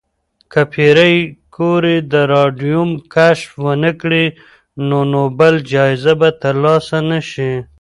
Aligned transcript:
که 0.51 0.61
پېیر 0.71 0.99
کوري 1.55 1.97
د 2.13 2.15
راډیوم 2.33 2.89
کشف 3.13 3.49
ونکړي، 3.67 4.25
نو 4.87 4.97
نوبل 5.13 5.53
جایزه 5.71 6.13
به 6.19 6.29
ترلاسه 6.41 6.97
نه 7.09 7.19
شي. 7.29 7.51